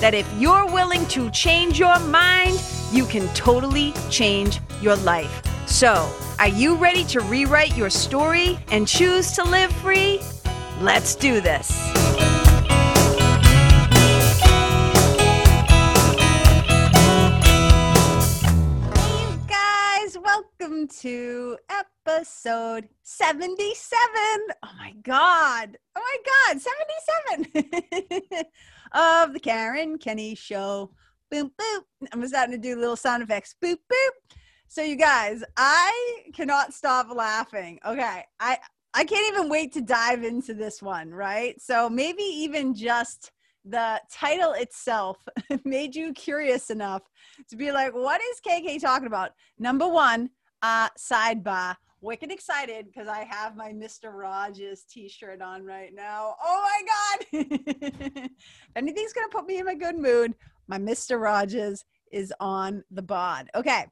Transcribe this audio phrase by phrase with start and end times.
[0.00, 2.62] that if you're willing to change your mind,
[2.92, 5.42] you can totally change your life.
[5.66, 10.20] So, are you ready to rewrite your story and choose to live free?
[10.80, 11.70] Let's do this.
[18.92, 21.56] Hey, you guys, welcome to
[22.06, 24.08] episode 77.
[24.62, 25.78] Oh my God.
[25.96, 26.60] Oh my God,
[27.40, 28.44] 77
[28.94, 30.90] of the Karen Kenney Show.
[31.30, 31.82] Boom, boop.
[32.12, 33.54] I'm starting to do little sound effects.
[33.62, 34.36] Boop, boop.
[34.68, 37.78] So you guys, I cannot stop laughing.
[37.86, 38.24] Okay.
[38.40, 38.58] I
[38.96, 41.60] I can't even wait to dive into this one, right?
[41.60, 43.32] So maybe even just
[43.64, 45.18] the title itself
[45.64, 47.02] made you curious enough
[47.50, 49.32] to be like, what is KK talking about?
[49.58, 50.30] Number one,
[50.62, 51.74] uh, sidebar.
[52.04, 54.12] Wicked excited because I have my Mr.
[54.12, 56.36] Rogers t-shirt on right now.
[56.44, 56.62] Oh
[57.32, 58.30] my God.
[58.76, 60.34] anything's gonna put me in a good mood,
[60.68, 61.18] my Mr.
[61.18, 61.82] Rogers
[62.12, 63.48] is on the bod.
[63.54, 63.86] Okay.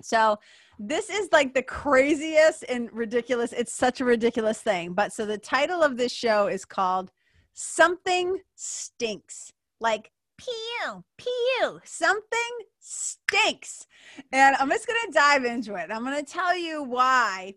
[0.00, 0.38] So
[0.78, 3.52] this is like the craziest and ridiculous.
[3.52, 4.94] It's such a ridiculous thing.
[4.94, 7.12] But so the title of this show is called
[7.52, 9.52] Something Stinks.
[9.78, 13.86] Like pew, pew, something stinks.
[14.32, 15.90] And I'm just going to dive into it.
[15.90, 17.54] I'm going to tell you why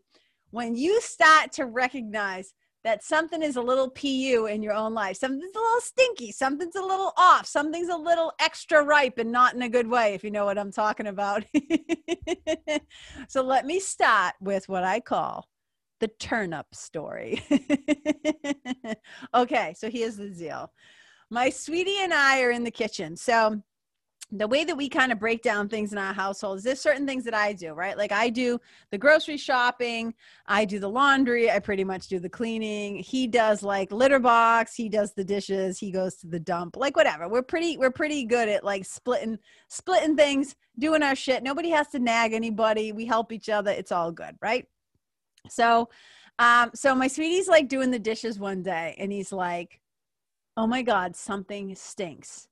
[0.51, 5.17] when you start to recognize that something is a little pu in your own life
[5.17, 9.53] something's a little stinky something's a little off something's a little extra ripe and not
[9.53, 11.43] in a good way if you know what i'm talking about
[13.27, 15.45] so let me start with what i call
[15.99, 17.43] the turnip story
[19.35, 20.71] okay so here's the deal
[21.29, 23.61] my sweetie and i are in the kitchen so
[24.31, 27.07] the way that we kind of break down things in our household is there's certain
[27.07, 27.97] things that I do, right?
[27.97, 28.59] Like I do
[28.91, 30.13] the grocery shopping,
[30.45, 32.97] I do the laundry, I pretty much do the cleaning.
[32.97, 36.95] He does like litter box, he does the dishes, he goes to the dump, like
[36.95, 37.27] whatever.
[37.27, 41.41] We're pretty we're pretty good at like splitting splitting things, doing our shit.
[41.41, 42.91] Nobody has to nag anybody.
[42.91, 43.71] We help each other.
[43.71, 44.67] It's all good, right?
[45.49, 45.89] So
[46.37, 49.81] um so my sweetie's like doing the dishes one day and he's like,
[50.59, 52.49] "Oh my god, something stinks."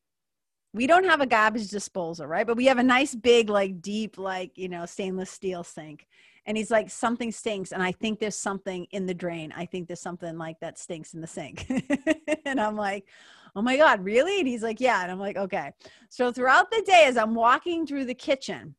[0.78, 2.46] we don't have a garbage disposal, right?
[2.46, 6.08] But we have a nice big, like deep, like, you know, stainless steel sink.
[6.46, 7.72] And he's like, something stinks.
[7.72, 9.52] And I think there's something in the drain.
[9.58, 11.66] I think there's something like that stinks in the sink.
[12.46, 13.08] and I'm like,
[13.56, 14.40] oh my God, really?
[14.40, 15.02] And he's like, yeah.
[15.02, 15.72] And I'm like, okay.
[16.10, 18.76] So throughout the day, as I'm walking through the kitchen,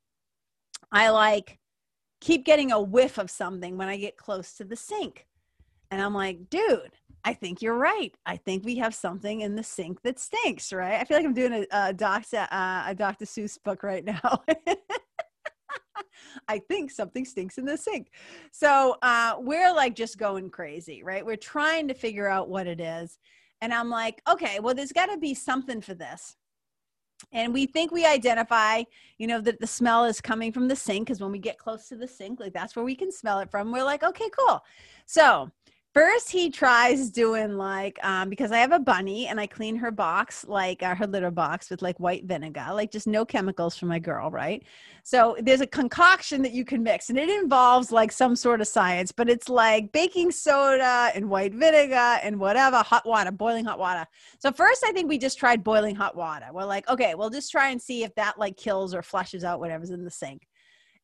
[0.93, 1.59] I like
[2.21, 5.27] keep getting a whiff of something when I get close to the sink.
[5.91, 6.93] And I'm like, dude,
[7.25, 8.15] I think you're right.
[8.27, 11.01] I think we have something in the sink that stinks, right?
[11.01, 12.47] I feel like I'm doing a, a Dr.
[12.51, 13.25] Uh, a Dr.
[13.25, 14.43] Seuss book right now.
[16.49, 18.11] I think something stinks in the sink.
[18.53, 21.25] So uh, we're like just going crazy, right?
[21.25, 23.19] We're trying to figure out what it is.
[23.61, 26.37] And I'm like, okay, well, there's got to be something for this.
[27.33, 28.85] And we think we identify,
[29.19, 31.89] you know, that the smell is coming from the sink because when we get close
[31.89, 33.73] to the sink, like that's where we can smell it from.
[33.73, 34.61] We're like, okay, cool.
[35.07, 35.51] So
[35.95, 39.91] First, he tries doing like um, because I have a bunny and I clean her
[39.91, 43.87] box, like uh, her litter box, with like white vinegar, like just no chemicals for
[43.87, 44.63] my girl, right?
[45.03, 48.69] So there's a concoction that you can mix, and it involves like some sort of
[48.69, 53.79] science, but it's like baking soda and white vinegar and whatever, hot water, boiling hot
[53.79, 54.07] water.
[54.41, 56.47] So first, I think we just tried boiling hot water.
[56.53, 59.59] We're like, okay, we'll just try and see if that like kills or flushes out
[59.59, 60.47] whatever's in the sink,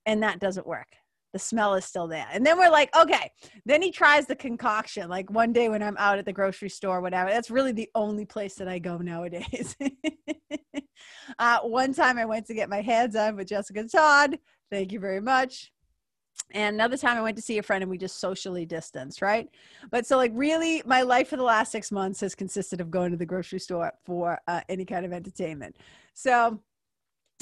[0.05, 0.89] and that doesn't work
[1.35, 2.29] the smell is still there.
[2.33, 3.29] And then we're like, okay.
[3.67, 5.11] Then he tries the concoction.
[5.11, 7.29] Like one day when I'm out at the grocery store, whatever.
[7.29, 9.77] That's really the only place that I go nowadays.
[11.41, 14.39] uh, one time I went to get my hair done with Jessica Todd.
[14.71, 15.73] Thank you very much.
[16.53, 19.49] And another time I went to see a friend and we just socially distanced, right?
[19.91, 23.11] But so, like, really, my life for the last six months has consisted of going
[23.11, 25.79] to the grocery store for uh, any kind of entertainment.
[26.13, 26.61] So,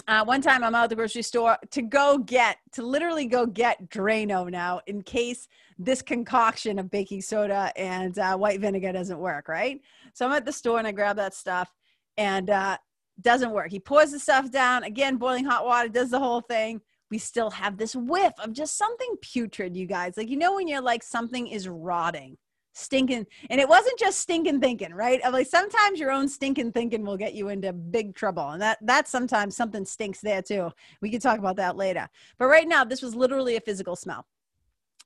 [0.08, 3.46] uh, one time I'm out at the grocery store to go get, to literally go
[3.46, 9.18] get Drano now in case this concoction of baking soda and uh, white vinegar doesn't
[9.18, 9.80] work, right?
[10.14, 11.72] So I'm at the store and I grab that stuff
[12.16, 12.76] and uh,
[13.20, 13.70] doesn't work.
[13.70, 16.80] He pours the stuff down, again, boiling hot water, does the whole thing.
[17.10, 20.16] We still have this whiff of just something putrid, you guys.
[20.16, 22.38] Like, you know, when you're like, something is rotting,
[22.74, 25.20] stinking and it wasn't just stinking thinking right?
[25.30, 29.10] Like sometimes your own stinking thinking will get you into big trouble and that that's
[29.10, 30.70] sometimes something stinks there too.
[31.00, 32.08] We can talk about that later.
[32.38, 34.26] But right now this was literally a physical smell.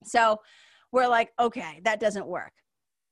[0.05, 0.41] So
[0.93, 2.53] we're like okay that doesn't work.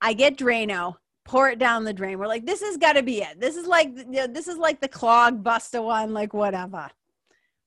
[0.01, 2.19] I get drano pour it down the drain.
[2.19, 3.41] We're like this has got to be it.
[3.41, 6.91] This is like you know, this is like the clog buster one like whatever.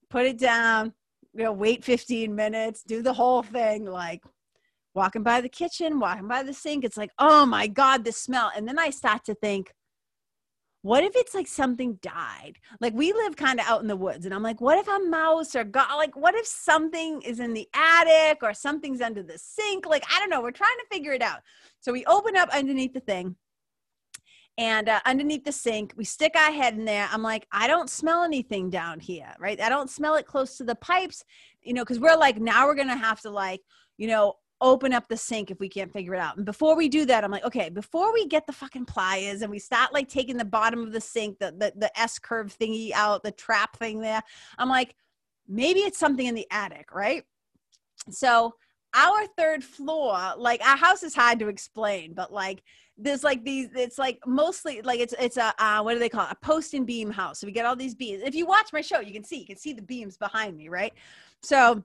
[0.10, 0.94] Put it down
[1.34, 4.24] you know wait 15 minutes do the whole thing like
[4.98, 6.84] walking by the kitchen, walking by the sink.
[6.84, 8.52] It's like, oh my God, the smell.
[8.54, 9.72] And then I start to think,
[10.82, 12.54] what if it's like something died?
[12.82, 15.00] Like we live kind of out in the woods, and I'm like, what if a
[15.08, 19.38] mouse or God, like, what if something is in the attic or something's under the
[19.38, 19.86] sink?
[19.86, 20.42] Like, I don't know.
[20.42, 21.42] We're trying to figure it out.
[21.80, 23.36] So we open up underneath the thing,
[24.58, 27.08] and uh, underneath the sink, we stick our head in there.
[27.12, 29.62] I'm like, I don't smell anything down here, right?
[29.62, 31.24] I don't smell it close to the pipes,
[31.62, 33.62] you know, because we're like, now we're gonna have to like,
[33.98, 36.38] you know, open up the sink if we can't figure it out.
[36.38, 39.52] And before we do that, I'm like, okay, before we get the fucking pliers and
[39.52, 42.92] we start like taking the bottom of the sink, the the, the S curve thingy
[42.94, 44.22] out, the trap thing there,
[44.58, 44.96] I'm like,
[45.48, 47.24] maybe it's something in the attic, right?
[48.10, 48.56] So
[48.94, 52.64] our third floor, like our house is hard to explain, but like
[52.98, 56.26] there's like these it's like mostly like it's it's a uh, what do they call
[56.26, 58.74] it a post and beam house so we get all these beams if you watch
[58.74, 60.94] my show you can see you can see the beams behind me right
[61.44, 61.84] so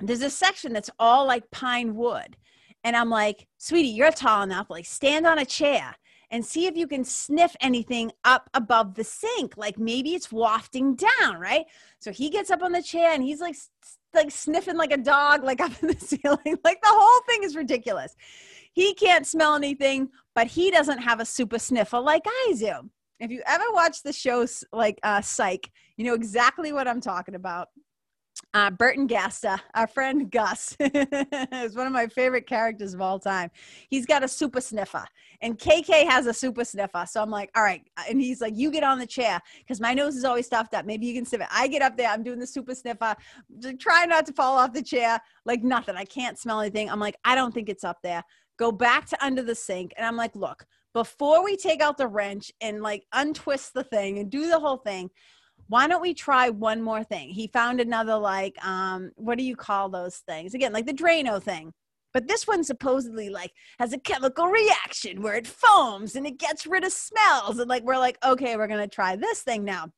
[0.00, 2.36] there's a section that's all like pine wood.
[2.84, 4.70] And I'm like, sweetie, you're tall enough.
[4.70, 5.96] Like, stand on a chair
[6.30, 9.56] and see if you can sniff anything up above the sink.
[9.56, 11.64] Like, maybe it's wafting down, right?
[11.98, 13.56] So he gets up on the chair and he's like,
[14.14, 16.58] like sniffing like a dog, like up in the ceiling.
[16.62, 18.14] Like, the whole thing is ridiculous.
[18.72, 22.90] He can't smell anything, but he doesn't have a super sniffer like I do.
[23.18, 27.34] If you ever watch the show like uh, Psych, you know exactly what I'm talking
[27.34, 27.68] about
[28.54, 33.50] uh, Burton Guster, our friend Gus, is one of my favorite characters of all time.
[33.88, 35.04] He's got a super sniffer,
[35.40, 37.04] and KK has a super sniffer.
[37.08, 37.82] So I'm like, all right.
[38.08, 40.86] And he's like, you get on the chair because my nose is always stuffed up.
[40.86, 41.48] Maybe you can sniff it.
[41.50, 42.08] I get up there.
[42.08, 43.14] I'm doing the super sniffer.
[43.78, 45.20] Try not to fall off the chair.
[45.44, 45.96] Like nothing.
[45.96, 46.90] I can't smell anything.
[46.90, 48.22] I'm like, I don't think it's up there.
[48.58, 49.92] Go back to under the sink.
[49.96, 54.18] And I'm like, look, before we take out the wrench and like untwist the thing
[54.18, 55.10] and do the whole thing,
[55.68, 57.30] why don't we try one more thing?
[57.30, 60.54] He found another, like, um, what do you call those things?
[60.54, 61.72] Again, like the Drano thing.
[62.16, 66.66] But this one supposedly like has a chemical reaction where it foams and it gets
[66.66, 67.58] rid of smells.
[67.58, 69.92] And like we're like, okay, we're gonna try this thing now.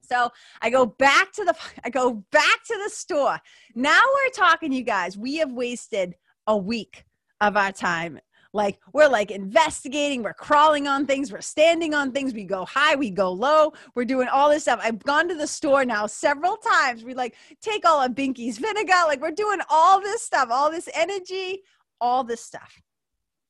[0.00, 0.30] So
[0.62, 3.38] I go back to the I go back to the store.
[3.74, 5.18] Now we're talking, you guys.
[5.18, 6.14] We have wasted
[6.46, 7.04] a week
[7.42, 8.18] of our time
[8.52, 12.94] like we're like investigating, we're crawling on things, we're standing on things, we go high,
[12.94, 14.80] we go low, we're doing all this stuff.
[14.82, 17.02] I've gone to the store now several times.
[17.02, 20.88] We like take all of Binky's vinegar, like we're doing all this stuff, all this
[20.94, 21.62] energy,
[22.00, 22.82] all this stuff.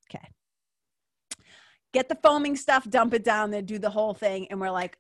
[0.08, 0.28] Okay.
[1.92, 4.98] Get the foaming stuff, dump it down there, do the whole thing, and we're like,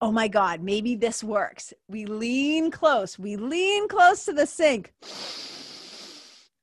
[0.00, 1.74] oh my God, maybe this works.
[1.88, 4.94] We lean close, we lean close to the sink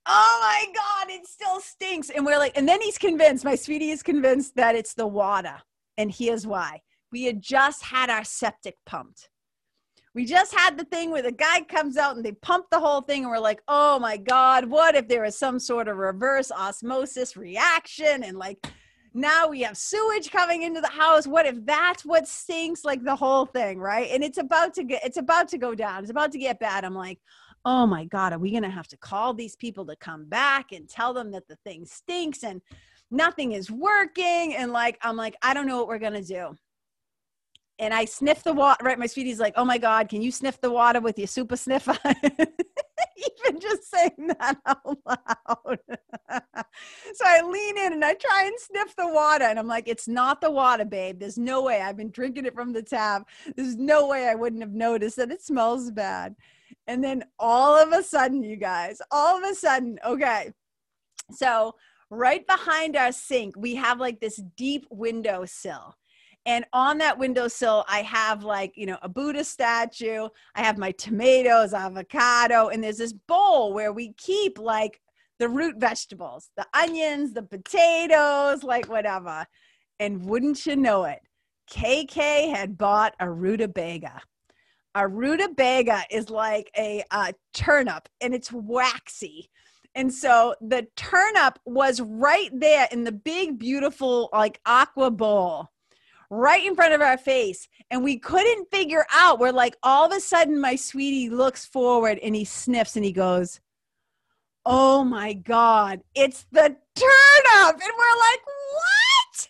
[0.07, 2.09] oh my god it still stinks.
[2.09, 5.57] And we're like and then he's convinced my sweetie is convinced that it's the water.
[5.98, 6.81] And here's why.
[7.12, 9.30] We had just had our septic pumped.
[10.13, 13.01] We just had the thing where the guy comes out and they pump the whole
[13.01, 16.52] thing and we're like oh my god what if there is some sort of reverse
[16.52, 18.23] osmosis reaction?
[18.23, 18.66] And like
[19.14, 21.26] now we have sewage coming into the house.
[21.26, 22.85] What if that's what stinks?
[22.85, 24.09] Like the whole thing right?
[24.11, 26.02] And it's about to get it's about to go down.
[26.02, 26.85] It's about to get bad.
[26.85, 27.19] I'm like
[27.66, 30.71] oh my God, are we going to have to call these people to come back
[30.71, 32.61] and tell them that the thing stinks and
[33.11, 34.56] nothing is working?
[34.56, 36.56] And like, I'm like, I don't know what we're going to do.
[37.80, 38.98] And I sniff the water, right?
[38.98, 41.98] My sweetie's like, oh my God, can you sniff the water with your super sniffer?
[42.16, 45.80] Even just saying that out loud.
[47.14, 49.46] so I lean in and I try and sniff the water.
[49.46, 51.19] And I'm like, it's not the water, babe.
[51.19, 51.81] There's no way.
[51.81, 53.28] I've been drinking it from the tap.
[53.56, 56.36] There's no way I wouldn't have noticed that it smells bad.
[56.88, 60.52] And then all of a sudden, you guys, all of a sudden, okay.
[61.31, 61.76] So,
[62.10, 65.96] right behind our sink, we have like this deep windowsill.
[66.47, 70.30] And on that windowsill, I have like, you know, a Buddha statue.
[70.56, 74.99] I have my tomatoes, avocado, and there's this bowl where we keep like
[75.37, 79.45] the root vegetables, the onions, the potatoes, like whatever.
[79.99, 81.19] And wouldn't you know it,
[81.69, 84.21] KK had bought a rutabaga
[84.97, 89.47] a rutabaga is like a uh, turnip and it's waxy.
[89.94, 95.69] And so the turnip was right there in the big, beautiful, like aqua bowl,
[96.30, 97.68] right in front of our face.
[97.90, 102.19] And we couldn't figure out where, like, all of a sudden, my sweetie looks forward
[102.22, 103.60] and he sniffs and he goes,
[104.66, 107.74] oh my God, it's the turnip.
[107.74, 108.42] And we're like,
[108.74, 109.48] what?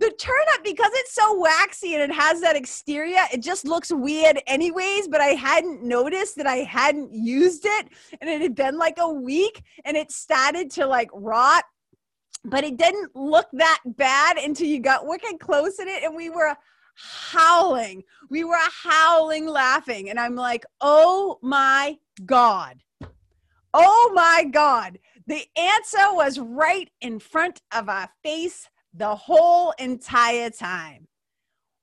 [0.00, 4.40] The turnip, because it's so waxy and it has that exterior, it just looks weird
[4.46, 5.08] anyways.
[5.08, 7.88] But I hadn't noticed that I hadn't used it.
[8.20, 11.64] And it had been like a week and it started to like rot.
[12.44, 16.02] But it didn't look that bad until you got wicked close in it.
[16.02, 16.56] And we were
[16.94, 18.04] howling.
[18.30, 20.10] We were howling laughing.
[20.10, 22.82] And I'm like, oh my God.
[23.72, 24.98] Oh my God.
[25.26, 31.08] The answer was right in front of our face the whole entire time.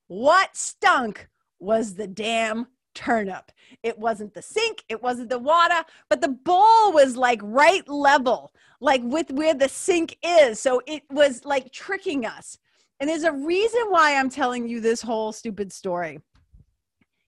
[0.08, 1.28] What stunk
[1.60, 3.52] was the damn turnip.
[3.84, 8.52] It wasn't the sink, it wasn't the water, but the bowl was like right level,
[8.82, 10.60] like with where the sink is.
[10.60, 12.58] So it was like tricking us.
[13.00, 16.20] And there's a reason why I'm telling you this whole stupid story.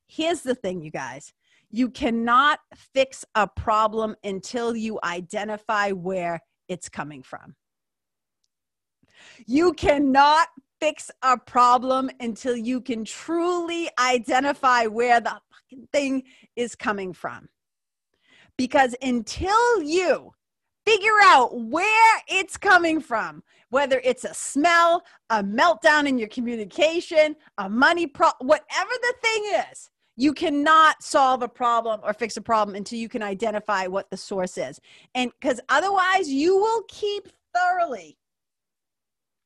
[0.08, 1.32] Here's the thing, you guys
[1.74, 2.60] you cannot
[2.94, 7.56] fix a problem until you identify where it's coming from.
[9.48, 16.24] You cannot fix a problem until you can truly identify where the fucking thing
[16.56, 17.50] is coming from.
[18.56, 20.32] Because until you
[20.86, 27.36] figure out where it's coming from, whether it's a smell, a meltdown in your communication,
[27.58, 32.42] a money problem, whatever the thing is, you cannot solve a problem or fix a
[32.42, 34.80] problem until you can identify what the source is.
[35.16, 38.18] And because otherwise, you will keep thoroughly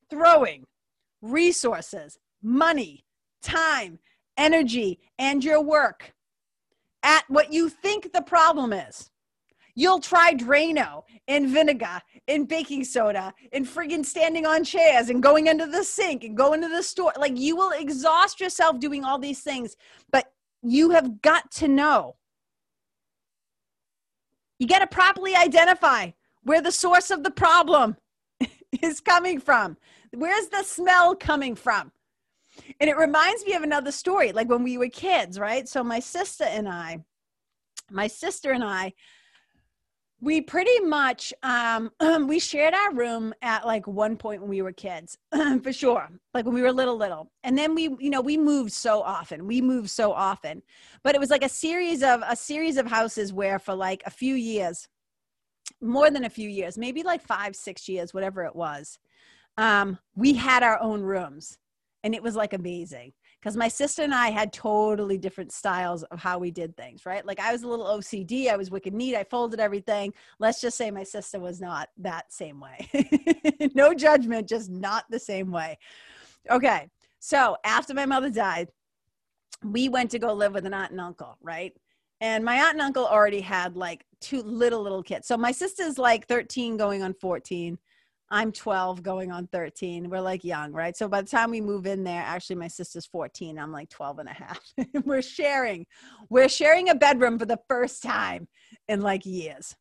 [0.10, 0.66] throwing
[1.22, 3.06] resources, money,
[3.42, 4.00] time,
[4.38, 6.14] energy, and your work
[7.04, 9.10] at what you think the problem is.
[9.80, 15.48] You'll try Drano and vinegar and baking soda and friggin' standing on chairs and going
[15.48, 17.14] under the sink and going to the store.
[17.16, 19.78] Like you will exhaust yourself doing all these things,
[20.12, 22.16] but you have got to know.
[24.58, 26.10] You got to properly identify
[26.42, 27.98] where the source of the problem
[28.82, 29.78] is coming from.
[30.12, 31.92] Where's the smell coming from?
[32.80, 35.70] And it reminds me of another story, like when we were kids, right?
[35.70, 37.06] So my sister and I,
[37.92, 38.94] my sister and I,
[40.20, 41.92] we pretty much um,
[42.28, 45.18] we shared our room at like one point when we were kids
[45.64, 47.32] for sure like when we were little little.
[47.44, 50.62] And then we you know we moved so often we moved so often.
[51.04, 54.12] But it was like a series of a series of houses where for like a
[54.12, 54.88] few years
[55.82, 58.98] more than a few years maybe like five six years whatever it was
[59.58, 61.58] um, we had our own rooms.
[62.04, 63.14] And it was like amazing
[63.48, 67.26] because my sister and I had totally different styles of how we did things, right?
[67.26, 70.14] Like I was a little OCD, I was wicked neat, I folded everything.
[70.38, 72.90] Let's just say my sister was not that same way.
[73.74, 75.78] no judgment, just not the same way.
[76.52, 76.90] Okay,
[77.20, 78.68] so after my mother died,
[79.64, 81.72] we went to go live with an aunt and uncle, right?
[82.20, 85.26] And my aunt and uncle already had like two little, little kids.
[85.26, 87.78] So my sister's like 13 going on 14
[88.30, 90.10] I'm 12 going on 13.
[90.10, 90.96] We're like young, right?
[90.98, 93.58] So by the time we move in there, actually my sister's 14.
[93.58, 94.60] I'm like 12 and a half.
[95.06, 95.86] we're sharing.
[96.30, 98.48] We're sharing a bedroom for the first time
[98.90, 99.76] in like years.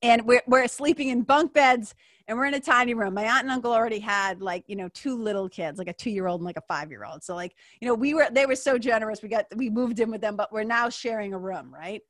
[0.00, 1.94] And we're we're sleeping in bunk beds
[2.26, 3.12] and we're in a tiny room.
[3.12, 6.40] My aunt and uncle already had like, you know, two little kids, like a 2-year-old
[6.40, 7.22] and like a 5-year-old.
[7.22, 9.22] So like, you know, we were they were so generous.
[9.22, 12.00] We got we moved in with them, but we're now sharing a room, right?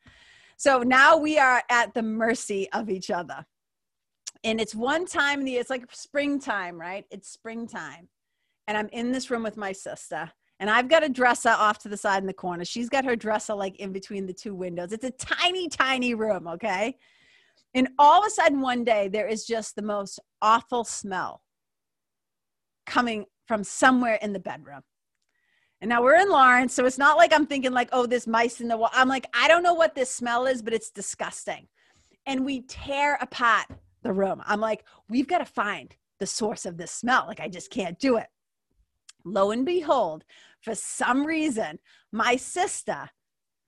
[0.57, 3.45] So now we are at the mercy of each other
[4.45, 7.05] and it's one time the it's like springtime, right?
[7.11, 8.09] It's springtime.
[8.67, 10.31] And I'm in this room with my sister.
[10.61, 12.65] And I've got a dresser off to the side in the corner.
[12.65, 14.93] She's got her dresser like in between the two windows.
[14.93, 16.97] It's a tiny, tiny room, okay?
[17.75, 21.43] And all of a sudden, one day, there is just the most awful smell
[22.87, 24.83] coming from somewhere in the bedroom.
[25.81, 28.61] And now we're in Lawrence, so it's not like I'm thinking like, oh, this mice
[28.61, 28.91] in the wall.
[28.93, 31.67] I'm like, I don't know what this smell is, but it's disgusting.
[32.27, 33.67] And we tear apart
[34.03, 34.43] the room.
[34.47, 37.25] I'm like, we've got to find the source of this smell.
[37.27, 38.27] Like, I just can't do it.
[39.25, 40.25] Lo and behold,
[40.61, 41.79] for some reason,
[42.13, 43.09] my sister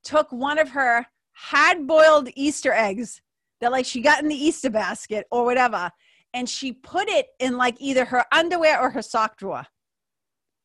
[0.02, 3.20] took one of her hard boiled Easter eggs
[3.60, 5.90] that, like, she got in the Easter basket or whatever,
[6.34, 9.64] and she put it in like either her underwear or her sock drawer.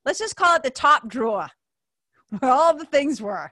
[0.04, 1.48] Let's just call it the top drawer
[2.40, 3.52] where all the things were.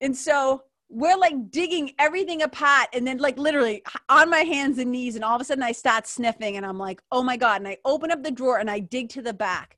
[0.00, 4.92] And so we're like digging everything apart and then like literally on my hands and
[4.92, 7.60] knees and all of a sudden i start sniffing and i'm like oh my god
[7.60, 9.76] and i open up the drawer and i dig to the back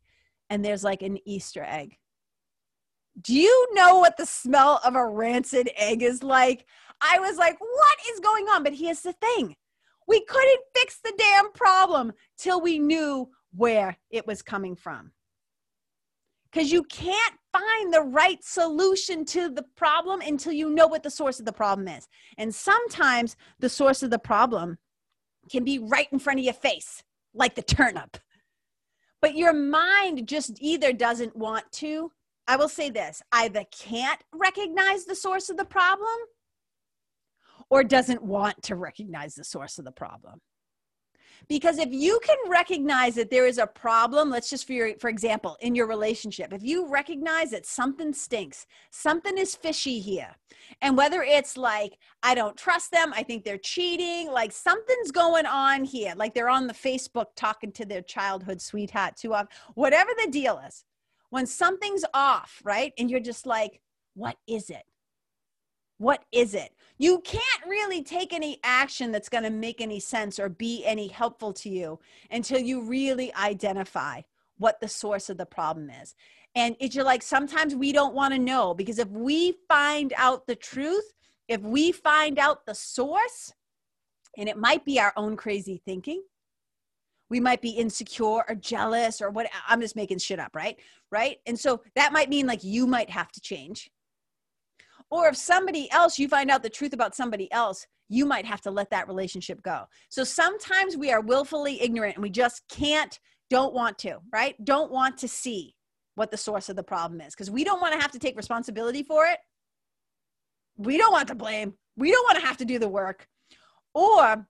[0.50, 1.96] and there's like an easter egg.
[3.20, 6.66] Do you know what the smell of a rancid egg is like?
[7.00, 8.62] I was like what is going on?
[8.62, 9.56] But here's the thing.
[10.06, 15.12] We couldn't fix the damn problem till we knew where it was coming from.
[16.50, 21.10] Because you can't find the right solution to the problem until you know what the
[21.10, 22.08] source of the problem is.
[22.36, 24.78] And sometimes the source of the problem
[25.50, 27.02] can be right in front of your face,
[27.34, 28.18] like the turnip.
[29.20, 32.12] But your mind just either doesn't want to,
[32.46, 36.18] I will say this either can't recognize the source of the problem
[37.70, 40.40] or doesn't want to recognize the source of the problem.
[41.48, 45.08] Because if you can recognize that there is a problem, let's just for your, for
[45.08, 50.34] example, in your relationship, if you recognize that something stinks, something is fishy here,
[50.82, 55.46] and whether it's like, I don't trust them, I think they're cheating, like something's going
[55.46, 60.10] on here, like they're on the Facebook talking to their childhood sweetheart too often, whatever
[60.22, 60.84] the deal is,
[61.30, 62.92] when something's off, right?
[62.98, 63.80] And you're just like,
[64.14, 64.82] what is it?
[65.98, 66.72] What is it?
[66.96, 71.08] You can't really take any action that's going to make any sense or be any
[71.08, 71.98] helpful to you
[72.30, 74.22] until you really identify
[74.58, 76.14] what the source of the problem is.
[76.54, 80.56] And it's like sometimes we don't want to know because if we find out the
[80.56, 81.12] truth,
[81.46, 83.52] if we find out the source,
[84.36, 86.22] and it might be our own crazy thinking,
[87.30, 90.78] we might be insecure or jealous or what I'm just making shit up, right?
[91.10, 91.38] Right?
[91.46, 93.90] And so that might mean like you might have to change
[95.10, 98.60] or if somebody else, you find out the truth about somebody else, you might have
[98.62, 99.84] to let that relationship go.
[100.10, 103.18] So sometimes we are willfully ignorant and we just can't,
[103.50, 104.54] don't want to, right?
[104.64, 105.74] Don't want to see
[106.14, 108.36] what the source of the problem is because we don't want to have to take
[108.36, 109.38] responsibility for it.
[110.76, 111.74] We don't want to blame.
[111.96, 113.26] We don't want to have to do the work.
[113.94, 114.46] Or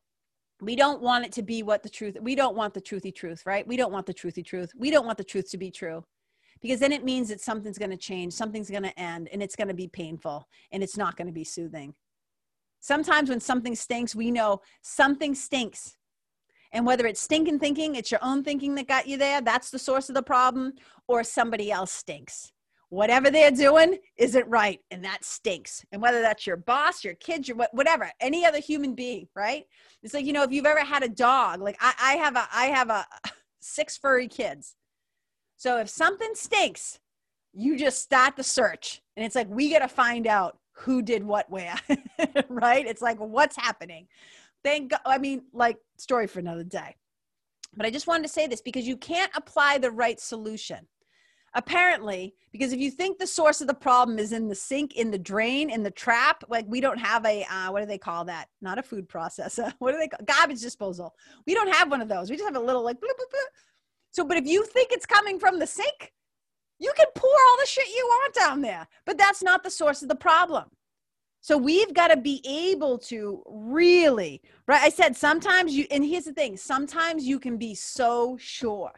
[0.61, 3.43] we don't want it to be what the truth, we don't want the truthy truth,
[3.47, 3.67] right?
[3.67, 4.73] We don't want the truthy truth.
[4.77, 6.05] We don't want the truth to be true
[6.61, 9.57] because then it means that something's going to change, something's going to end, and it's
[9.57, 11.95] going to be painful and it's not going to be soothing.
[12.81, 15.97] Sometimes when something stinks, we know something stinks.
[16.73, 19.79] And whether it's stinking thinking, it's your own thinking that got you there, that's the
[19.79, 20.75] source of the problem,
[21.07, 22.53] or somebody else stinks.
[22.91, 25.85] Whatever they're doing isn't right, and that stinks.
[25.93, 29.65] And whether that's your boss, your kids, your whatever, any other human being, right?
[30.03, 32.49] It's like you know, if you've ever had a dog, like I, I have a,
[32.53, 33.07] I have a
[33.61, 34.75] six furry kids,
[35.59, 37.01] so if something stinks,
[37.53, 39.03] you just start the search.
[39.17, 41.75] And it's like, we got to find out who did what where,
[42.49, 42.87] right?
[42.87, 44.07] It's like, what's happening?
[44.63, 45.01] Thank God.
[45.05, 46.95] I mean, like, story for another day.
[47.77, 50.87] But I just wanted to say this because you can't apply the right solution.
[51.55, 55.11] Apparently, because if you think the source of the problem is in the sink, in
[55.11, 58.25] the drain, in the trap, like we don't have a, uh, what do they call
[58.27, 58.49] that?
[58.61, 59.73] Not a food processor.
[59.79, 61.15] What do they call garbage disposal?
[61.47, 62.31] We don't have one of those.
[62.31, 63.59] We just have a little like bloop, bloop, bloop,
[64.11, 66.13] so, but if you think it's coming from the sink,
[66.79, 70.03] you can pour all the shit you want down there, but that's not the source
[70.03, 70.65] of the problem.
[71.41, 74.83] So we've got to be able to really, right?
[74.83, 78.93] I said sometimes you, and here's the thing sometimes you can be so sure.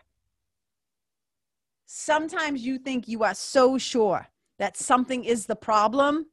[1.87, 6.27] Sometimes you think you are so sure that something is the problem,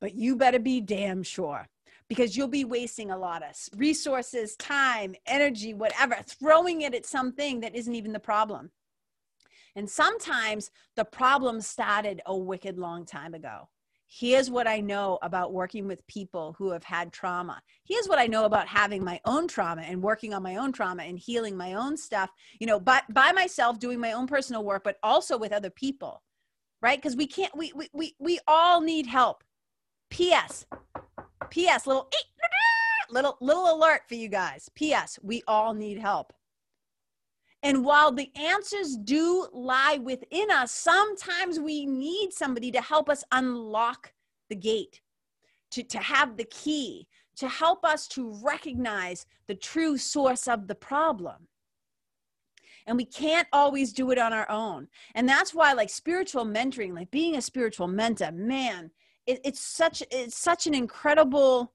[0.00, 1.68] but you better be damn sure
[2.10, 7.60] because you'll be wasting a lot of resources, time, energy, whatever, throwing it at something
[7.60, 8.72] that isn't even the problem.
[9.76, 13.68] And sometimes the problem started a wicked long time ago.
[14.08, 17.62] Here's what I know about working with people who have had trauma.
[17.84, 21.04] Here's what I know about having my own trauma and working on my own trauma
[21.04, 24.82] and healing my own stuff, you know, by, by myself doing my own personal work,
[24.82, 26.24] but also with other people,
[26.82, 26.98] right?
[26.98, 29.44] Because we can't, we, we, we, we all need help.
[30.10, 30.66] P.S.
[31.50, 31.86] P.S.
[31.86, 34.70] Little ah, little little alert for you guys.
[34.74, 35.18] P.S.
[35.22, 36.32] We all need help.
[37.62, 43.22] And while the answers do lie within us, sometimes we need somebody to help us
[43.32, 44.14] unlock
[44.48, 45.02] the gate,
[45.72, 50.74] to, to have the key, to help us to recognize the true source of the
[50.74, 51.48] problem.
[52.86, 54.88] And we can't always do it on our own.
[55.14, 58.90] And that's why, like spiritual mentoring, like being a spiritual mentor, man,
[59.30, 61.72] it, it's such it's such an incredible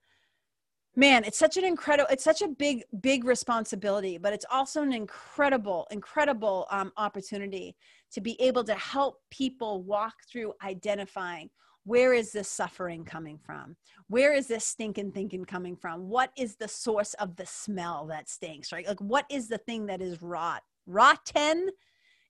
[0.95, 4.93] man it's such an incredible it's such a big big responsibility but it's also an
[4.93, 7.75] incredible incredible um, opportunity
[8.11, 11.49] to be able to help people walk through identifying
[11.85, 13.75] where is this suffering coming from?
[14.07, 16.09] Where is this stinking thinking coming from?
[16.09, 18.87] What is the source of the smell that stinks right?
[18.87, 21.69] Like what is the thing that is rot rotten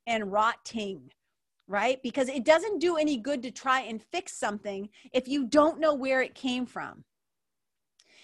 [0.07, 1.09] and rotting
[1.67, 2.01] right?
[2.04, 5.93] Because it doesn't do any good to try and fix something if you don't know
[5.93, 7.04] where it came from.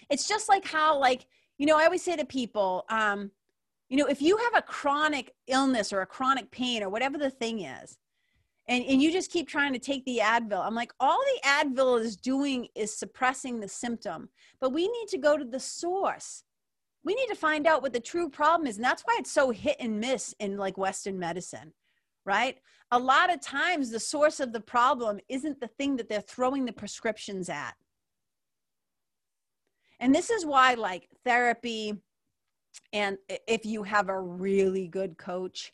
[0.09, 1.25] It's just like how, like,
[1.57, 3.31] you know, I always say to people, um,
[3.89, 7.29] you know, if you have a chronic illness or a chronic pain or whatever the
[7.29, 7.97] thing is,
[8.67, 11.99] and, and you just keep trying to take the Advil, I'm like, all the Advil
[11.99, 16.43] is doing is suppressing the symptom, but we need to go to the source.
[17.03, 18.75] We need to find out what the true problem is.
[18.75, 21.73] And that's why it's so hit and miss in like Western medicine
[22.25, 22.57] right?
[22.91, 26.65] A lot of times, the source of the problem isn't the thing that they're throwing
[26.65, 27.75] the prescriptions at.
[29.99, 31.95] And this is why, like therapy,
[32.91, 35.73] and if you have a really good coach,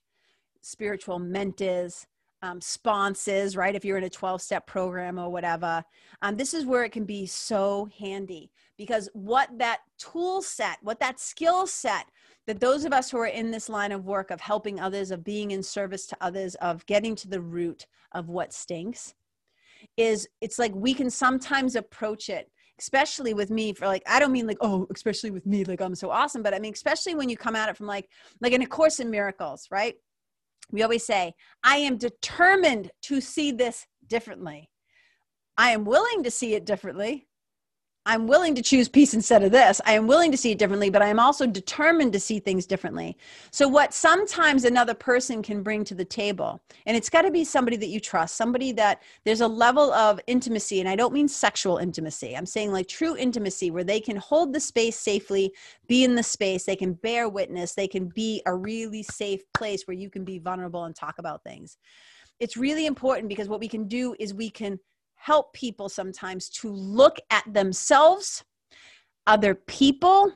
[0.62, 2.06] spiritual mentors,
[2.42, 3.76] um, sponsors, right?
[3.76, 5.84] If you're in a 12 step program or whatever,
[6.22, 11.00] um, this is where it can be so handy because what that tool set, what
[11.00, 12.06] that skill set
[12.46, 15.24] that those of us who are in this line of work of helping others, of
[15.24, 19.14] being in service to others, of getting to the root of what stinks,
[19.98, 24.32] is it's like we can sometimes approach it especially with me for like i don't
[24.32, 27.30] mean like oh especially with me like i'm so awesome but i mean especially when
[27.30, 28.10] you come at it from like
[28.42, 29.96] like in a course in miracles right
[30.72, 34.70] we always say, I am determined to see this differently.
[35.58, 37.27] I am willing to see it differently.
[38.08, 39.82] I'm willing to choose peace instead of this.
[39.86, 42.66] I am willing to see it differently, but I am also determined to see things
[42.66, 43.18] differently.
[43.52, 47.44] So, what sometimes another person can bring to the table, and it's got to be
[47.44, 51.28] somebody that you trust, somebody that there's a level of intimacy, and I don't mean
[51.28, 52.34] sexual intimacy.
[52.34, 55.52] I'm saying like true intimacy where they can hold the space safely,
[55.88, 59.86] be in the space, they can bear witness, they can be a really safe place
[59.86, 61.78] where you can be vulnerable and talk about things.
[62.40, 64.80] It's really important because what we can do is we can
[65.18, 68.44] help people sometimes to look at themselves,
[69.26, 70.32] other people,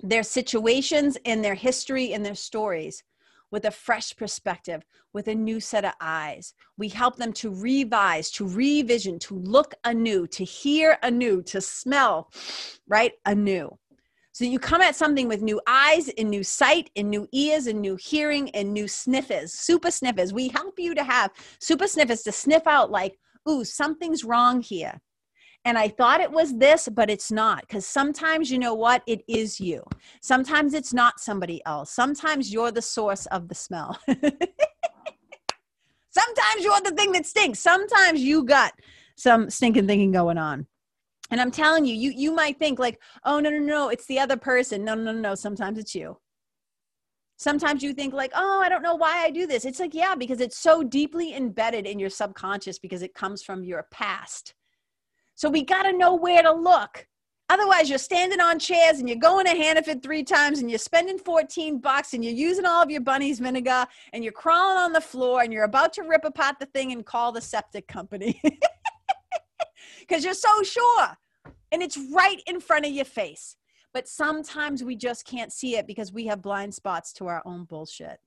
[0.00, 3.04] their situations, and their history and their stories
[3.50, 4.82] with a fresh perspective,
[5.14, 6.52] with a new set of eyes.
[6.76, 12.30] We help them to revise, to revision, to look anew, to hear anew, to smell,
[12.88, 13.78] right, anew.
[14.32, 17.80] So you come at something with new eyes and new sight and new ears and
[17.80, 20.32] new hearing and new sniffers, super sniffers.
[20.32, 23.18] We help you to have super sniffers to sniff out like,
[23.48, 25.00] ooh, something's wrong here.
[25.64, 27.62] And I thought it was this, but it's not.
[27.62, 29.02] Because sometimes, you know what?
[29.06, 29.82] It is you.
[30.22, 31.90] Sometimes it's not somebody else.
[31.92, 33.98] Sometimes you're the source of the smell.
[36.10, 37.58] Sometimes you're the thing that stinks.
[37.58, 38.72] Sometimes you got
[39.16, 40.66] some stinking thinking going on.
[41.30, 44.18] And I'm telling you, you you might think like, oh no, no, no, it's the
[44.18, 44.82] other person.
[44.84, 45.34] No, no, no, no.
[45.34, 46.16] Sometimes it's you
[47.38, 49.64] sometimes you think like oh i don't know why i do this.
[49.64, 53.64] It's like yeah because it's so deeply embedded in your subconscious because it comes from
[53.64, 54.54] your past.
[55.34, 57.06] So we got to know where to look.
[57.48, 61.18] Otherwise you're standing on chairs and you're going to hannaford three times and you're spending
[61.18, 65.00] 14 bucks and you're using all of your bunny's vinegar and you're crawling on the
[65.00, 68.40] floor and you're about to rip apart the thing and call the septic company.
[70.08, 71.08] Because you're so sure.
[71.70, 73.56] And it's right in front of your face
[73.98, 77.64] but sometimes we just can't see it because we have blind spots to our own
[77.64, 78.20] bullshit.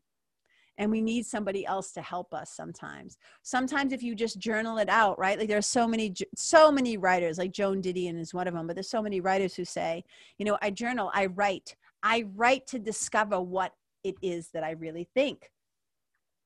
[0.78, 3.18] And we need somebody else to help us sometimes.
[3.42, 5.40] Sometimes if you just journal it out, right?
[5.40, 8.76] Like there's so many, so many writers, like Joan Didion is one of them, but
[8.76, 10.04] there's so many writers who say,
[10.38, 13.72] you know, I journal, I write, I write to discover what
[14.04, 15.52] it is that I really think.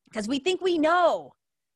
[0.08, 1.34] Because we think we know,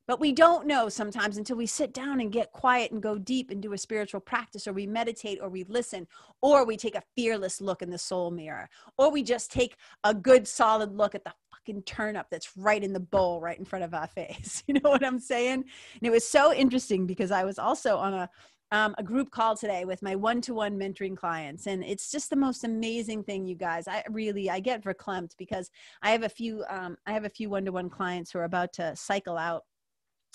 [0.10, 3.52] but we don't know sometimes until we sit down and get quiet and go deep
[3.52, 6.08] and do a spiritual practice, or we meditate, or we listen,
[6.42, 8.68] or we take a fearless look in the soul mirror,
[8.98, 12.92] or we just take a good solid look at the fucking turnip that's right in
[12.92, 14.64] the bowl right in front of our face.
[14.66, 15.54] You know what I'm saying?
[15.54, 18.30] And it was so interesting because I was also on a
[18.72, 22.64] um, a group call today with my one-to-one mentoring clients and it's just the most
[22.64, 25.72] amazing thing you guys i really i get verklempt because
[26.04, 28.96] i have a few um, i have a few one-to-one clients who are about to
[28.96, 29.64] cycle out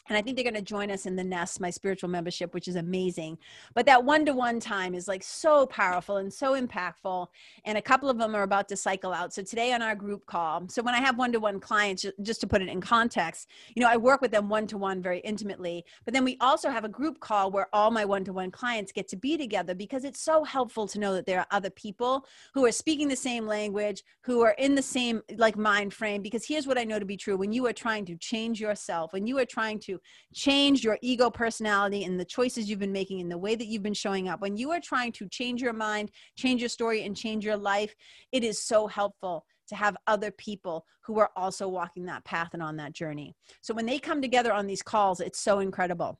[0.08, 2.68] and I think they're going to join us in the Nest, my spiritual membership, which
[2.68, 3.38] is amazing.
[3.72, 7.26] But that one to one time is like so powerful and so impactful.
[7.64, 9.32] And a couple of them are about to cycle out.
[9.32, 12.42] So today on our group call, so when I have one to one clients, just
[12.42, 15.20] to put it in context, you know, I work with them one to one very
[15.20, 15.84] intimately.
[16.04, 18.92] But then we also have a group call where all my one to one clients
[18.92, 22.26] get to be together because it's so helpful to know that there are other people
[22.52, 26.20] who are speaking the same language, who are in the same like mind frame.
[26.20, 29.14] Because here's what I know to be true when you are trying to change yourself,
[29.14, 29.93] when you are trying to
[30.35, 33.83] change your ego personality and the choices you've been making and the way that you've
[33.83, 34.40] been showing up.
[34.40, 37.94] When you are trying to change your mind, change your story, and change your life,
[38.33, 42.62] it is so helpful to have other people who are also walking that path and
[42.62, 43.35] on that journey.
[43.62, 46.18] So when they come together on these calls, it's so incredible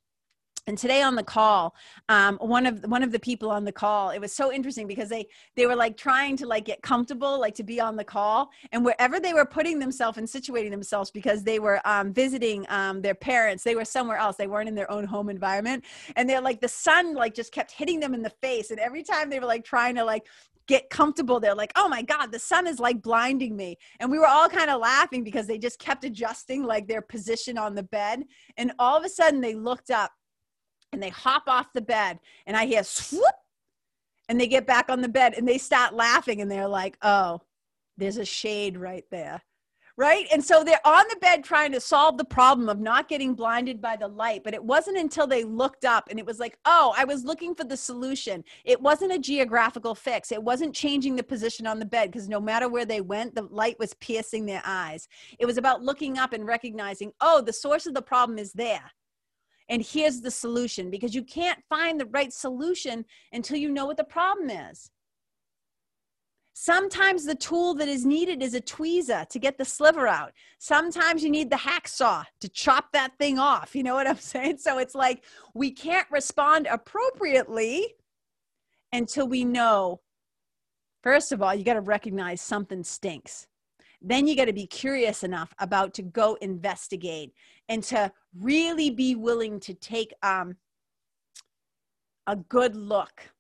[0.67, 1.75] and today on the call
[2.09, 5.09] um, one of one of the people on the call it was so interesting because
[5.09, 8.51] they they were like trying to like get comfortable like to be on the call.
[8.73, 13.03] And wherever they were putting themselves and situating themselves because they were um, visiting um,
[13.03, 14.37] their parents they were somewhere else.
[14.37, 15.85] They weren't in their own home environment.
[16.17, 18.71] And they're like the sun like just kept hitting them in the face.
[18.71, 20.27] And every time they were like trying to like
[20.67, 23.77] get comfortable they're like oh my god the sun is like blinding me.
[24.01, 27.59] And we were all kind of laughing because they just kept adjusting like their position
[27.59, 28.25] on the bed.
[28.57, 30.13] And all of a sudden they looked up
[30.95, 33.35] and they hop off the bed and I hear swoop
[34.29, 37.43] and they get back on the bed and they start laughing and they're like, oh,
[37.99, 39.43] there's a shade right there.
[39.97, 40.27] right?
[40.33, 43.81] And so they're on the bed trying to solve the problem of not getting blinded
[43.81, 44.43] by the light.
[44.43, 47.55] But it wasn't until they looked up and it was like, oh, I was looking
[47.55, 48.43] for the solution.
[48.65, 50.33] It wasn't a geographical fix.
[50.33, 53.43] It wasn't changing the position on the bed because no matter where they went, the
[53.43, 55.09] light was piercing their eyes.
[55.39, 58.91] It was about looking up and recognizing, oh, the source of the problem is there.
[59.69, 63.97] And here's the solution because you can't find the right solution until you know what
[63.97, 64.91] the problem is.
[66.57, 70.33] Sometimes the tool that is needed is a tweezer to get the sliver out.
[70.59, 73.75] Sometimes you need the hacksaw to chop that thing off.
[73.75, 74.59] You know what I'm saying?
[74.59, 75.25] So it's like
[75.55, 77.95] we can't respond appropriately
[78.93, 80.01] until we know.
[81.03, 83.49] First of all, you got to recognize something stinks.
[84.01, 87.33] Then you got to be curious enough about to go investigate
[87.69, 90.57] and to really be willing to take um,
[92.27, 93.31] a good look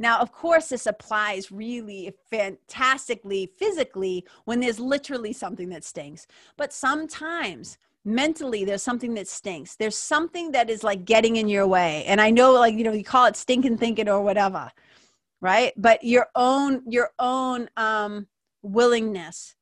[0.00, 6.26] now, of course, this applies really fantastically physically when there's literally something that stinks.
[6.56, 9.76] But sometimes mentally there's something that stinks.
[9.76, 12.04] There's something that is like getting in your way.
[12.06, 14.72] And I know like, you know, you call it stinking thinking or whatever,
[15.42, 15.74] right?
[15.76, 18.26] But your own your own um
[18.62, 19.54] willingness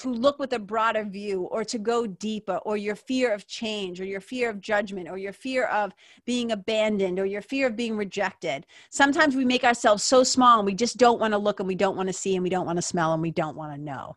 [0.00, 4.00] to look with a broader view or to go deeper or your fear of change
[4.00, 5.92] or your fear of judgment or your fear of
[6.24, 8.66] being abandoned or your fear of being rejected.
[8.88, 11.74] Sometimes we make ourselves so small and we just don't want to look and we
[11.74, 13.80] don't want to see and we don't want to smell and we don't want to
[13.80, 14.16] know.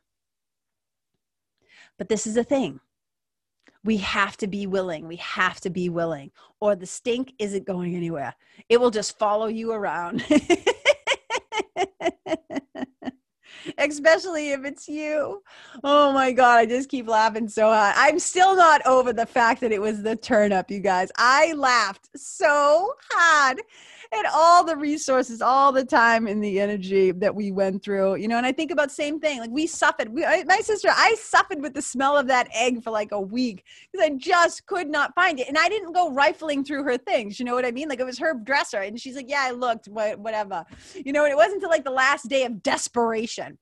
[1.97, 2.79] But this is the thing.
[3.83, 5.07] We have to be willing.
[5.07, 8.33] We have to be willing, or the stink isn't going anywhere.
[8.69, 10.23] It will just follow you around.
[13.89, 15.41] especially if it's you.
[15.83, 17.93] Oh my God, I just keep laughing so hard.
[17.97, 21.11] I'm still not over the fact that it was the turnip, you guys.
[21.17, 23.61] I laughed so hard
[24.13, 28.27] and all the resources, all the time and the energy that we went through, you
[28.27, 28.37] know.
[28.37, 29.39] And I think about same thing.
[29.39, 30.09] Like we suffered.
[30.09, 33.63] We, my sister, I suffered with the smell of that egg for like a week
[33.91, 35.47] because I just could not find it.
[35.47, 37.39] And I didn't go rifling through her things.
[37.39, 37.89] You know what I mean?
[37.89, 41.23] Like it was her dresser, and she's like, "Yeah, I looked, whatever." You know.
[41.23, 43.57] And it wasn't until like the last day of desperation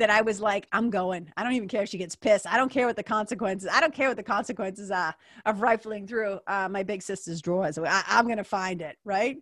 [0.00, 1.30] that I was like, I'm going.
[1.36, 2.46] I don't even care if she gets pissed.
[2.46, 3.68] I don't care what the consequences.
[3.72, 7.78] I don't care what the consequences are of rifling through uh, my big sister's drawers.
[7.78, 9.36] I, I'm going to find it, right?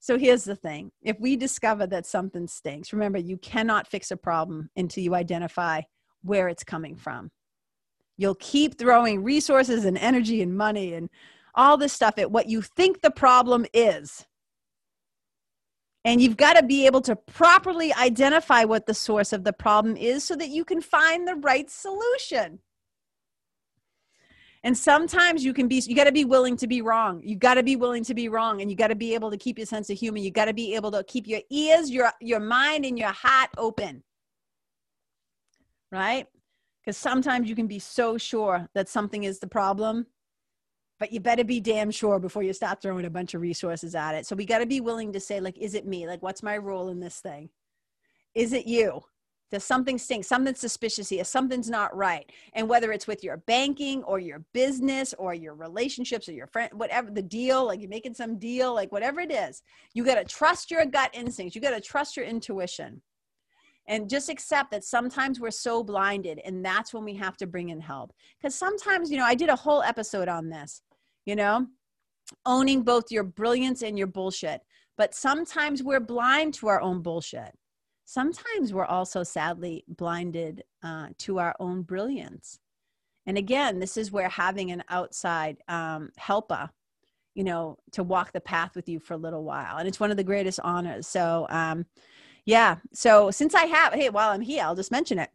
[0.00, 4.16] So here's the thing: if we discover that something stinks, remember you cannot fix a
[4.16, 5.80] problem until you identify
[6.22, 7.30] where it's coming from.
[8.16, 11.08] You'll keep throwing resources and energy and money and
[11.54, 14.26] all this stuff at what you think the problem is
[16.04, 19.96] and you've got to be able to properly identify what the source of the problem
[19.96, 22.58] is so that you can find the right solution.
[24.62, 27.20] And sometimes you can be, you got to be willing to be wrong.
[27.22, 28.62] You got to be willing to be wrong.
[28.62, 30.18] And you got to be able to keep your sense of humor.
[30.18, 33.50] You got to be able to keep your ears, your, your mind, and your heart
[33.58, 34.02] open.
[35.92, 36.26] Right?
[36.82, 40.06] Because sometimes you can be so sure that something is the problem
[40.98, 44.14] but you better be damn sure before you start throwing a bunch of resources at
[44.14, 44.26] it.
[44.26, 46.06] So we got to be willing to say, like, is it me?
[46.06, 47.50] Like, what's my role in this thing?
[48.34, 49.02] Is it you?
[49.50, 50.24] Does something stink?
[50.24, 51.22] Something's suspicious here.
[51.22, 52.28] Something's not right.
[52.54, 56.72] And whether it's with your banking or your business or your relationships or your friend,
[56.74, 60.24] whatever the deal, like you're making some deal, like whatever it is, you got to
[60.24, 61.54] trust your gut instincts.
[61.54, 63.00] You got to trust your intuition
[63.86, 67.68] and just accept that sometimes we're so blinded and that's when we have to bring
[67.68, 68.12] in help.
[68.38, 70.82] Because sometimes you know i did a whole episode on this
[71.26, 71.66] you know
[72.46, 74.62] owning both your brilliance and your bullshit.
[74.96, 77.52] But sometimes we're blind to our own bullshit.
[78.04, 82.58] Sometimes we're also sadly blinded uh, to our own brilliance.
[83.26, 86.70] And again this is where having an outside um, helper
[87.34, 89.76] you know to walk the path with you for a little while.
[89.76, 91.06] And it's one of the greatest honors.
[91.06, 91.84] So um,
[92.44, 92.76] yeah.
[92.92, 95.30] So since I have, hey, while I'm here, I'll just mention it.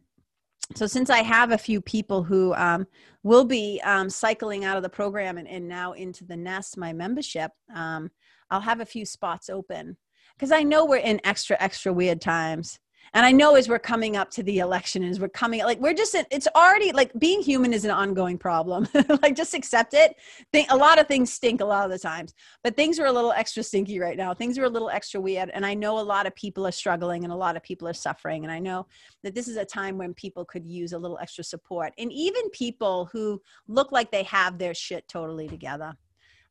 [0.76, 2.86] So since I have a few people who um,
[3.24, 6.92] will be um, cycling out of the program and, and, now into the nest, my
[6.92, 8.10] membership, um,
[8.50, 9.96] I'll have a few spots open
[10.36, 12.78] because I know we're in extra, extra weird times
[13.14, 15.94] and i know as we're coming up to the election as we're coming like we're
[15.94, 18.88] just it's already like being human is an ongoing problem.
[19.22, 20.16] Like just accept it.
[20.52, 23.12] Think a lot of things stink a lot of the times but things are a
[23.12, 24.32] little extra stinky right now.
[24.32, 27.24] Things are a little extra weird and i know a lot of people are struggling
[27.24, 28.86] and a lot of people are suffering and i know
[29.22, 32.48] that this is a time when people could use a little extra support and even
[32.50, 35.94] people who look like they have their shit totally together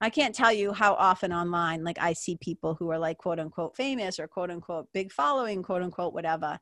[0.02, 3.40] I can't tell you how often online, like I see people who are like quote
[3.40, 6.58] unquote famous or quote unquote big following, quote unquote whatever.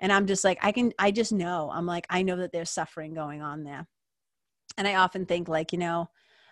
[0.00, 2.70] And I'm just like, I can, I just know, I'm like, I know that there's
[2.70, 3.86] suffering going on there.
[4.76, 6.08] And I often think, like, you know,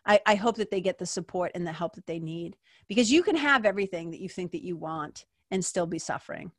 [0.07, 2.57] I, I hope that they get the support and the help that they need
[2.89, 6.53] because you can have everything that you think that you want and still be suffering.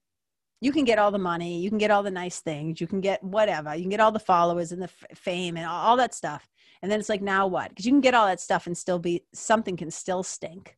[0.62, 3.02] you can get all the money, you can get all the nice things, you can
[3.02, 5.98] get whatever, you can get all the followers and the f- fame and all, all
[5.98, 6.50] that stuff.
[6.82, 7.70] And then it's like, now what?
[7.70, 10.78] Because you can get all that stuff and still be something can still stink.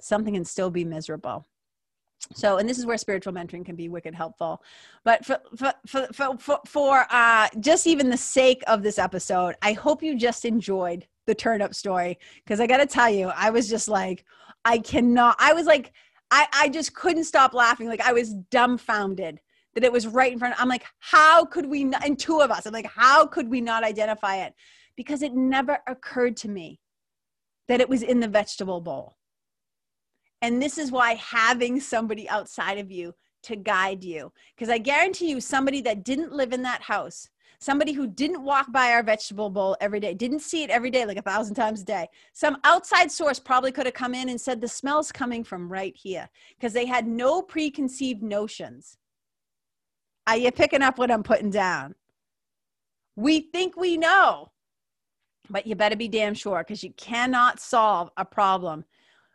[0.00, 1.46] Something can still be miserable.
[2.34, 4.62] So, and this is where spiritual mentoring can be wicked helpful.
[5.04, 6.08] But for for for
[6.38, 11.06] for, for, uh, just even the sake of this episode, I hope you just enjoyed
[11.26, 14.24] the turnip story because I got to tell you, I was just like,
[14.66, 15.36] I cannot.
[15.38, 15.92] I was like
[16.30, 17.88] I, I just couldn't stop laughing.
[17.88, 19.40] Like I was dumbfounded
[19.74, 20.54] that it was right in front.
[20.54, 23.48] Of, I'm like, how could we not, and two of us, I'm like, how could
[23.48, 24.54] we not identify it?
[25.00, 26.78] Because it never occurred to me
[27.68, 29.16] that it was in the vegetable bowl.
[30.42, 35.30] And this is why having somebody outside of you to guide you, because I guarantee
[35.30, 39.50] you, somebody that didn't live in that house somebody who didn't walk by our vegetable
[39.50, 42.08] bowl every day, didn't see it every day, like a thousand times a day.
[42.32, 45.94] Some outside source probably could have come in and said, the smell's coming from right
[45.94, 48.96] here because they had no preconceived notions.
[50.26, 51.94] Are you picking up what I'm putting down?
[53.16, 54.50] We think we know,
[55.50, 58.84] but you better be damn sure because you cannot solve a problem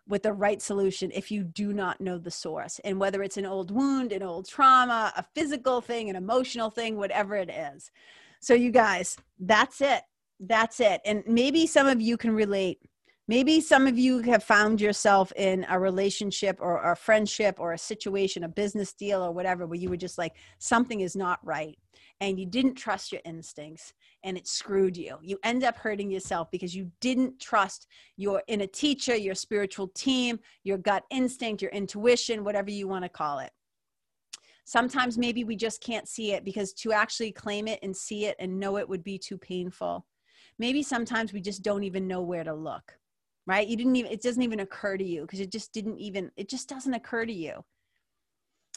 [0.07, 2.79] with the right solution if you do not know the source.
[2.83, 6.95] And whether it's an old wound, an old trauma, a physical thing, an emotional thing,
[6.95, 7.91] whatever it is.
[8.39, 10.03] So, you guys, that's it.
[10.39, 11.01] That's it.
[11.05, 12.79] And maybe some of you can relate.
[13.27, 17.77] Maybe some of you have found yourself in a relationship or a friendship or a
[17.77, 21.75] situation, a business deal or whatever, where you were just like, something is not right
[22.21, 25.17] and you didn't trust your instincts and it screwed you.
[25.21, 30.39] You end up hurting yourself because you didn't trust your inner teacher, your spiritual team,
[30.63, 33.51] your gut instinct, your intuition, whatever you want to call it.
[34.65, 38.35] Sometimes maybe we just can't see it because to actually claim it and see it
[38.39, 40.05] and know it would be too painful.
[40.57, 42.97] Maybe sometimes we just don't even know where to look,
[43.45, 43.67] right?
[43.67, 46.49] You didn't even, it doesn't even occur to you because it just didn't even, it
[46.49, 47.63] just doesn't occur to you.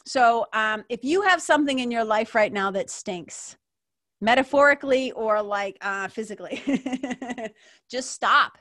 [0.05, 3.57] So um, if you have something in your life right now that stinks,
[4.21, 6.61] metaphorically or like uh, physically,
[7.89, 8.57] just stop.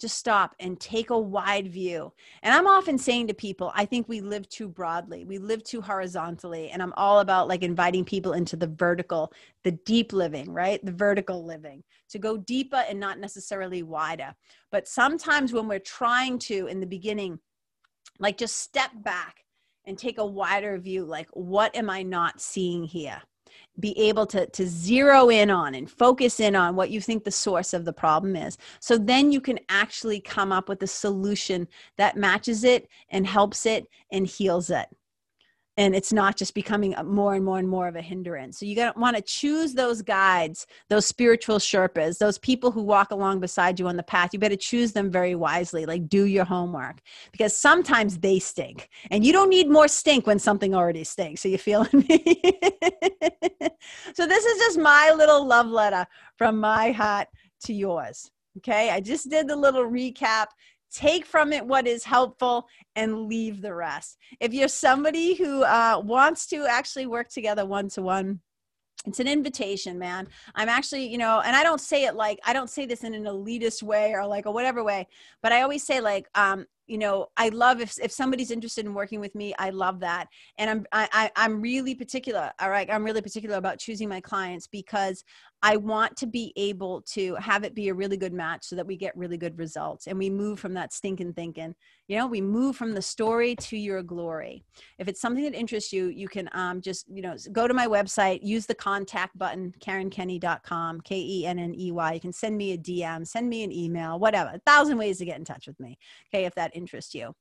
[0.00, 2.12] Just stop and take a wide view.
[2.42, 5.24] And I'm often saying to people, I think we live too broadly.
[5.24, 6.70] We live too horizontally.
[6.70, 10.84] And I'm all about like inviting people into the vertical, the deep living, right?
[10.84, 14.34] The vertical living to go deeper and not necessarily wider.
[14.72, 17.38] But sometimes when we're trying to, in the beginning,
[18.18, 19.44] like just step back
[19.84, 23.20] and take a wider view like what am i not seeing here?
[23.80, 27.30] Be able to to zero in on and focus in on what you think the
[27.30, 28.58] source of the problem is.
[28.80, 33.66] So then you can actually come up with a solution that matches it and helps
[33.66, 34.88] it and heals it
[35.76, 38.58] and it's not just becoming more and more and more of a hindrance.
[38.58, 42.82] So you got to want to choose those guides, those spiritual sherpas, those people who
[42.82, 44.30] walk along beside you on the path.
[44.32, 45.86] You better choose them very wisely.
[45.86, 50.38] Like do your homework because sometimes they stink, and you don't need more stink when
[50.38, 51.40] something already stinks.
[51.40, 52.42] So you feeling me?
[54.14, 56.06] so this is just my little love letter
[56.36, 57.28] from my heart
[57.64, 58.30] to yours.
[58.58, 60.48] Okay, I just did the little recap
[60.92, 64.18] take from it what is helpful and leave the rest.
[64.40, 68.40] If you're somebody who uh, wants to actually work together one to one,
[69.06, 70.28] it's an invitation, man.
[70.54, 73.14] I'm actually, you know, and I don't say it like I don't say this in
[73.14, 75.08] an elitist way or like a whatever way,
[75.42, 78.92] but I always say like, um, you know i love if, if somebody's interested in
[78.92, 80.26] working with me i love that
[80.58, 84.66] and i'm I, i'm really particular all right i'm really particular about choosing my clients
[84.66, 85.24] because
[85.62, 88.86] i want to be able to have it be a really good match so that
[88.86, 91.74] we get really good results and we move from that stinking thinking
[92.08, 94.64] you know we move from the story to your glory
[94.98, 97.86] if it's something that interests you you can um, just you know go to my
[97.86, 103.62] website use the contact button karenkenney.com, k-e-n-n-e-y you can send me a dm send me
[103.62, 105.98] an email whatever a thousand ways to get in touch with me
[106.32, 107.34] okay if that interests you.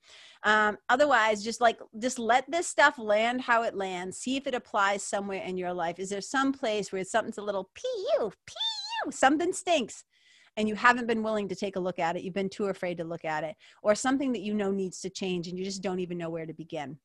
[0.43, 4.17] Um, otherwise, just like just let this stuff land how it lands.
[4.17, 5.99] See if it applies somewhere in your life.
[5.99, 7.69] Is there some place where something's a little
[9.11, 10.05] something stinks?
[10.57, 12.97] and you haven't been willing to take a look at it, you've been too afraid
[12.97, 15.81] to look at it, or something that you know needs to change and you just
[15.81, 16.97] don't even know where to begin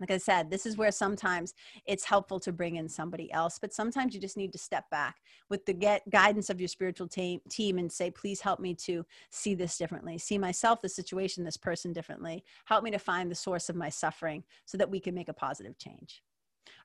[0.00, 1.54] like I said, this is where sometimes
[1.86, 5.16] it's helpful to bring in somebody else, but sometimes you just need to step back
[5.48, 9.04] with the get guidance of your spiritual team, team and say, please help me to
[9.30, 12.44] see this differently, see myself, the situation, this person differently.
[12.64, 15.34] Help me to find the source of my suffering so that we can make a
[15.34, 16.22] positive change.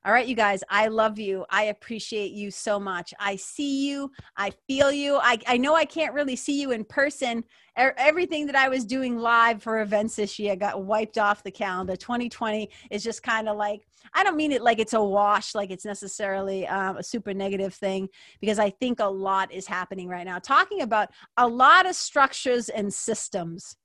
[0.04, 1.46] All right, you guys, I love you.
[1.48, 3.14] I appreciate you so much.
[3.20, 4.10] I see you.
[4.36, 5.18] I feel you.
[5.22, 7.44] I, I know I can't really see you in person.
[7.76, 11.94] Everything that I was doing live for events this year got wiped off the calendar.
[11.94, 15.70] 2020 is just kind of like, I don't mean it like it's a wash, like
[15.70, 18.08] it's necessarily um, a super negative thing,
[18.40, 20.40] because I think a lot is happening right now.
[20.40, 23.76] Talking about a lot of structures and systems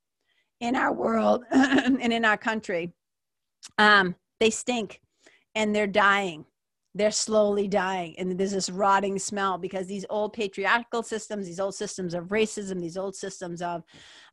[0.60, 2.92] in our world and in our country,
[3.78, 5.00] um, they stink
[5.54, 6.44] and they're dying.
[6.94, 8.14] They're slowly dying.
[8.18, 12.80] And there's this rotting smell because these old patriarchal systems these old systems of racism
[12.80, 13.82] these old systems of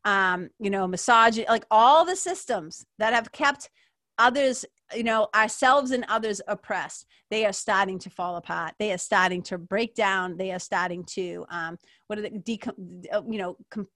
[0.04, 3.70] um, you know misogyny like all the systems that have kept
[4.18, 8.76] others you know ourselves and others oppressed they are starting to fall apart.
[8.80, 10.38] They are starting to break down.
[10.38, 13.90] They are starting to um, what are the you know com-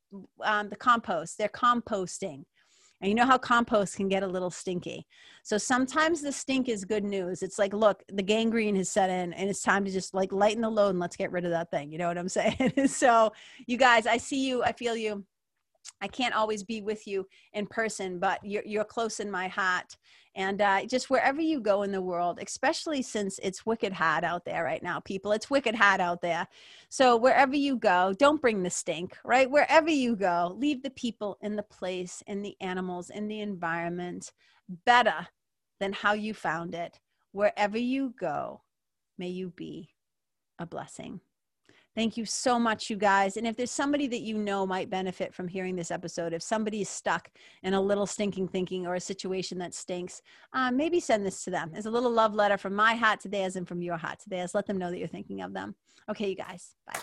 [0.43, 1.37] um, the compost.
[1.37, 2.43] They're composting
[3.01, 5.05] and you know how compost can get a little stinky.
[5.43, 7.41] So sometimes the stink is good news.
[7.41, 10.61] It's like, look, the gangrene has set in and it's time to just like lighten
[10.61, 11.91] the load and let's get rid of that thing.
[11.91, 12.87] You know what I'm saying?
[12.87, 13.31] so,
[13.67, 15.25] you guys, I see you, I feel you.
[16.01, 19.97] I can't always be with you in person, but you're, you're close in my heart.
[20.35, 24.45] And uh, just wherever you go in the world, especially since it's wicked hot out
[24.45, 26.47] there right now, people, it's wicked hot out there.
[26.87, 29.49] So wherever you go, don't bring the stink, right?
[29.49, 34.31] Wherever you go, leave the people in the place, in the animals, in the environment
[34.85, 35.27] better
[35.79, 36.99] than how you found it.
[37.31, 38.61] Wherever you go,
[39.17, 39.89] may you be
[40.59, 41.19] a blessing.
[41.99, 43.35] Thank you so much, you guys.
[43.35, 46.79] And if there's somebody that you know might benefit from hearing this episode, if somebody
[46.79, 47.29] is stuck
[47.61, 50.21] in a little stinking thinking or a situation that stinks,
[50.53, 53.43] um, maybe send this to them as a little love letter from my heart today,
[53.43, 55.75] as in from your heart today, as let them know that you're thinking of them.
[56.09, 56.73] Okay, you guys.
[56.87, 57.01] Bye.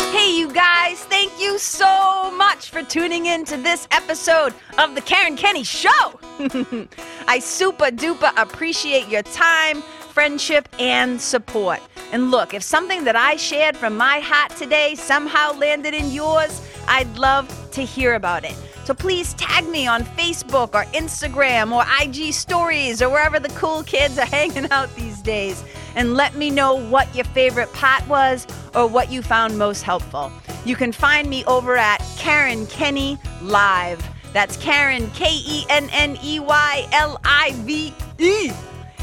[0.00, 5.02] Hey, you guys, thank you so much for tuning in to this episode of The
[5.02, 6.18] Karen Kenney Show.
[7.28, 9.84] I super duper appreciate your time
[10.14, 11.80] friendship, and support.
[12.12, 16.62] And look, if something that I shared from my heart today somehow landed in yours,
[16.86, 18.54] I'd love to hear about it.
[18.84, 23.82] So please tag me on Facebook or Instagram or IG stories or wherever the cool
[23.82, 25.64] kids are hanging out these days
[25.96, 30.30] and let me know what your favorite part was or what you found most helpful.
[30.64, 34.06] You can find me over at Karen Kenney Live.
[34.32, 38.52] That's Karen, K E N N E Y L I V E.